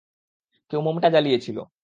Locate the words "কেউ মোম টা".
0.71-1.09